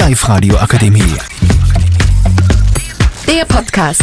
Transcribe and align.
Live-Radio 0.00 0.56
Akademie. 0.56 1.14
Der 3.26 3.44
Podcast. 3.44 4.02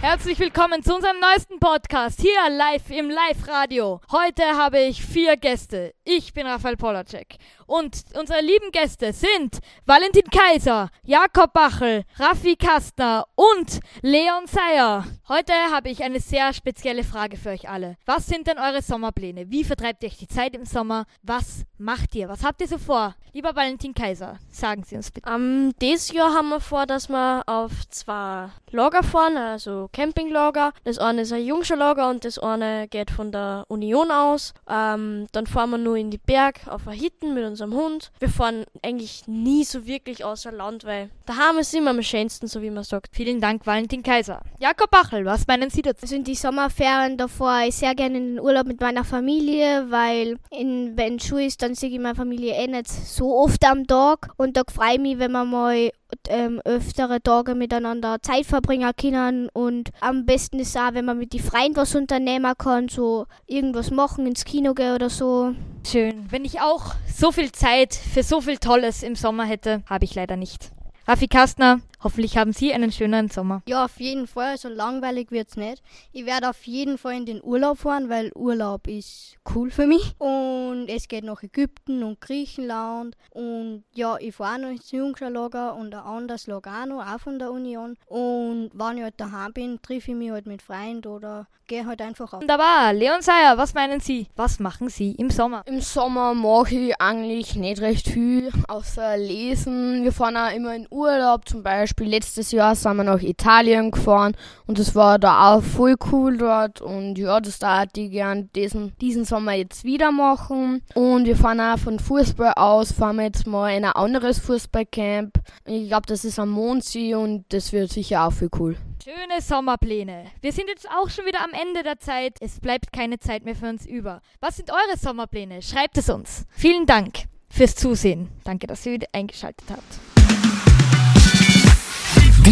Herzlich 0.00 0.38
willkommen 0.38 0.80
zu 0.84 0.94
unserem 0.94 1.16
neuesten 1.20 1.58
Podcast 1.58 2.20
hier 2.20 2.30
live 2.48 2.88
im 2.90 3.10
Live-Radio. 3.10 4.00
Heute 4.12 4.44
habe 4.56 4.78
ich 4.78 5.04
vier 5.04 5.36
Gäste. 5.36 5.94
Ich 6.04 6.32
bin 6.32 6.46
Raphael 6.46 6.76
Polacek 6.76 7.38
und 7.70 8.02
unsere 8.18 8.40
lieben 8.40 8.72
Gäste 8.72 9.12
sind 9.12 9.60
Valentin 9.86 10.24
Kaiser, 10.24 10.90
Jakob 11.04 11.52
Bachel, 11.52 12.02
Raffi 12.18 12.56
Kastner 12.56 13.26
und 13.36 13.78
Leon 14.02 14.46
Seyer. 14.46 15.04
Heute 15.28 15.52
habe 15.72 15.88
ich 15.88 16.02
eine 16.02 16.18
sehr 16.18 16.52
spezielle 16.52 17.04
Frage 17.04 17.36
für 17.36 17.50
euch 17.50 17.68
alle. 17.68 17.96
Was 18.06 18.26
sind 18.26 18.48
denn 18.48 18.58
eure 18.58 18.82
Sommerpläne? 18.82 19.50
Wie 19.50 19.62
vertreibt 19.62 20.02
ihr 20.02 20.08
euch 20.08 20.18
die 20.18 20.26
Zeit 20.26 20.56
im 20.56 20.64
Sommer? 20.64 21.04
Was 21.22 21.62
macht 21.78 22.16
ihr? 22.16 22.28
Was 22.28 22.42
habt 22.42 22.60
ihr 22.60 22.66
so 22.66 22.78
vor? 22.78 23.14
Lieber 23.32 23.54
Valentin 23.54 23.94
Kaiser, 23.94 24.40
sagen 24.50 24.82
Sie 24.82 24.96
uns 24.96 25.12
bitte. 25.12 25.32
Um, 25.32 25.72
dieses 25.80 26.10
Jahr 26.10 26.34
haben 26.34 26.48
wir 26.48 26.58
vor, 26.58 26.86
dass 26.86 27.08
wir 27.08 27.44
auf 27.46 27.70
zwei 27.90 28.48
Lager 28.72 29.04
fahren, 29.04 29.36
also 29.36 29.88
Campinglager. 29.92 30.72
Das 30.82 30.98
eine 30.98 31.22
ist 31.22 31.32
ein 31.32 31.46
Jungscherlager 31.46 32.10
und 32.10 32.24
das 32.24 32.40
eine 32.40 32.88
geht 32.88 33.12
von 33.12 33.30
der 33.30 33.66
Union 33.68 34.10
aus. 34.10 34.52
Um, 34.66 35.28
dann 35.30 35.46
fahren 35.46 35.70
wir 35.70 35.78
nur 35.78 35.96
in 35.96 36.10
die 36.10 36.18
Berg 36.18 36.66
auf 36.66 36.88
ein 36.88 36.94
Hitten 36.94 37.34
mit 37.34 37.44
unserem 37.60 37.74
Hund. 37.74 38.12
Wir 38.18 38.28
fahren 38.28 38.64
eigentlich 38.82 39.26
nie 39.26 39.64
so 39.64 39.86
wirklich 39.86 40.24
außer 40.24 40.52
Land, 40.52 40.84
weil 40.84 41.10
daheim 41.26 41.58
ist 41.58 41.74
immer 41.74 41.90
am 41.90 42.02
schönsten, 42.02 42.46
so 42.46 42.62
wie 42.62 42.70
man 42.70 42.84
sagt. 42.84 43.08
Vielen 43.12 43.40
Dank, 43.40 43.66
Valentin 43.66 44.02
Kaiser. 44.02 44.40
Jakob 44.58 44.90
Bachel, 44.90 45.24
was 45.24 45.46
meinen 45.46 45.70
Sie 45.70 45.82
dazu? 45.82 46.02
Also 46.02 46.16
in 46.16 46.24
die 46.24 46.34
Sommerferien 46.34 47.16
davor 47.16 47.60
ich 47.66 47.76
sehr 47.76 47.94
gerne 47.94 48.18
in 48.18 48.36
den 48.36 48.40
Urlaub 48.40 48.66
mit 48.66 48.80
meiner 48.80 49.04
Familie, 49.04 49.90
weil 49.90 50.38
in, 50.50 50.96
wenn 50.96 51.20
Schule 51.20 51.46
ist, 51.46 51.62
dann 51.62 51.74
sehe 51.74 51.90
ich 51.90 51.98
meine 51.98 52.14
Familie 52.14 52.54
eh 52.54 52.66
nicht 52.66 52.88
so 52.88 53.36
oft 53.36 53.64
am 53.64 53.86
Tag 53.86 54.30
und 54.36 54.56
da 54.56 54.62
freue 54.72 54.94
ich 54.94 55.00
mich, 55.00 55.18
wenn 55.18 55.32
wir 55.32 55.44
mal 55.44 55.90
ähm, 56.28 56.60
öftere 56.64 57.22
Tage 57.22 57.54
miteinander 57.54 58.18
Zeit 58.22 58.46
verbringen 58.46 58.90
können 58.96 59.48
und 59.52 59.90
am 60.00 60.26
besten 60.26 60.58
ist 60.58 60.76
auch, 60.76 60.94
wenn 60.94 61.04
man 61.04 61.18
mit 61.18 61.32
den 61.32 61.40
Freien 61.40 61.76
was 61.76 61.94
unternehmen 61.94 62.54
kann, 62.58 62.88
so 62.88 63.26
irgendwas 63.46 63.90
machen, 63.90 64.26
ins 64.26 64.44
Kino 64.44 64.74
gehen 64.74 64.94
oder 64.94 65.10
so. 65.10 65.54
Schön. 65.86 66.26
Wenn 66.30 66.44
ich 66.44 66.60
auch 66.60 66.94
so 67.12 67.32
viel 67.32 67.52
Zeit 67.52 67.94
für 67.94 68.22
so 68.22 68.40
viel 68.40 68.58
Tolles 68.70 69.02
im 69.02 69.16
Sommer 69.16 69.46
hätte, 69.46 69.82
habe 69.90 70.04
ich 70.04 70.14
leider 70.14 70.36
nicht. 70.36 70.70
Raffi 71.08 71.26
Kastner, 71.26 71.80
hoffentlich 72.02 72.36
haben 72.36 72.52
Sie 72.52 72.72
einen 72.72 72.92
schönen 72.92 73.28
Sommer. 73.28 73.62
Ja, 73.68 73.84
auf 73.84 74.00
jeden 74.00 74.26
Fall. 74.26 74.56
So 74.58 74.68
langweilig 74.68 75.30
wird's 75.30 75.56
nicht. 75.56 75.82
Ich 76.12 76.26
werde 76.26 76.50
auf 76.50 76.62
jeden 76.64 76.98
Fall 76.98 77.14
in 77.14 77.26
den 77.26 77.42
Urlaub 77.42 77.78
fahren, 77.78 78.08
weil 78.08 78.32
Urlaub 78.34 78.86
ist 78.86 79.36
cool 79.54 79.70
für 79.70 79.86
mich. 79.86 80.14
Und 80.18 80.86
es 80.88 81.08
geht 81.08 81.24
nach 81.24 81.42
Ägypten 81.42 82.02
und 82.02 82.20
Griechenland. 82.20 83.16
Und 83.30 83.84
ja, 83.94 84.16
ich 84.18 84.34
fahre 84.34 84.60
noch 84.60 84.70
ins 84.70 84.90
Jungscherlager 84.90 85.74
und 85.76 85.94
ein 85.94 86.00
anderes 86.00 86.46
Lager 86.46 86.82
auch 86.82 86.86
noch, 86.86 87.06
auch 87.06 87.20
von 87.20 87.38
der 87.38 87.50
Union. 87.50 87.96
Und 88.06 88.70
wenn 88.74 88.98
ich 88.98 89.02
halt 89.02 89.20
daheim 89.20 89.52
bin, 89.52 89.82
treffe 89.82 90.12
ich 90.12 90.16
mich 90.16 90.30
halt 90.30 90.46
mit 90.46 90.62
Freunden 90.62 91.08
oder 91.08 91.46
gehe 91.66 91.86
halt 91.86 92.02
einfach 92.02 92.32
auf. 92.32 92.40
Wunderbar. 92.40 92.92
Leon 92.92 93.22
Seyer, 93.22 93.56
was 93.56 93.74
meinen 93.74 94.00
Sie? 94.00 94.26
Was 94.34 94.58
machen 94.58 94.88
Sie 94.88 95.12
im 95.12 95.30
Sommer? 95.30 95.62
Im 95.66 95.80
Sommer 95.80 96.34
mache 96.34 96.74
ich 96.74 97.00
eigentlich 97.00 97.54
nicht 97.54 97.80
recht 97.80 98.08
viel, 98.08 98.50
außer 98.66 99.16
lesen. 99.16 100.02
Wir 100.02 100.12
fahren 100.12 100.36
auch 100.36 100.52
immer 100.52 100.74
in 100.74 100.88
Urlaub. 100.90 101.48
Zum 101.48 101.62
Beispiel 101.62 101.89
letztes 101.98 102.52
Jahr 102.52 102.74
sind 102.74 102.96
wir 102.96 103.04
nach 103.04 103.22
Italien 103.22 103.90
gefahren 103.90 104.36
und 104.66 104.78
es 104.78 104.94
war 104.94 105.18
da 105.18 105.54
auch 105.54 105.62
voll 105.62 105.96
cool 106.12 106.38
dort. 106.38 106.80
Und 106.80 107.16
ja, 107.16 107.40
das 107.40 107.58
da 107.58 107.82
ich 107.82 108.10
gern 108.10 108.50
diesen, 108.54 108.96
diesen 108.98 109.24
Sommer 109.24 109.54
jetzt 109.54 109.84
wieder 109.84 110.12
machen. 110.12 110.82
Und 110.94 111.26
wir 111.26 111.36
fahren 111.36 111.60
auch 111.60 111.78
von 111.78 111.98
Fußball 111.98 112.52
aus, 112.56 112.92
fahren 112.92 113.16
wir 113.16 113.24
jetzt 113.24 113.46
mal 113.46 113.70
in 113.76 113.84
ein 113.84 113.92
anderes 113.92 114.38
Fußballcamp. 114.38 115.38
Ich 115.66 115.88
glaube, 115.88 116.06
das 116.06 116.24
ist 116.24 116.38
am 116.38 116.50
Mondsee 116.50 117.14
und 117.14 117.44
das 117.50 117.72
wird 117.72 117.90
sicher 117.90 118.24
auch 118.24 118.32
viel 118.32 118.50
cool. 118.58 118.76
Schöne 119.02 119.40
Sommerpläne. 119.40 120.26
Wir 120.42 120.52
sind 120.52 120.68
jetzt 120.68 120.86
auch 120.90 121.08
schon 121.08 121.24
wieder 121.24 121.42
am 121.42 121.52
Ende 121.52 121.82
der 121.82 121.98
Zeit. 121.98 122.36
Es 122.40 122.60
bleibt 122.60 122.92
keine 122.92 123.18
Zeit 123.18 123.44
mehr 123.44 123.56
für 123.56 123.68
uns 123.68 123.86
über. 123.86 124.20
Was 124.40 124.56
sind 124.56 124.70
eure 124.70 124.98
Sommerpläne? 124.98 125.62
Schreibt 125.62 125.96
es 125.96 126.10
uns. 126.10 126.44
Vielen 126.50 126.84
Dank 126.84 127.24
fürs 127.48 127.74
Zusehen. 127.74 128.28
Danke, 128.44 128.66
dass 128.66 128.84
ihr 128.86 128.92
wieder 128.92 129.08
eingeschaltet 129.12 129.64
habt. 129.70 130.09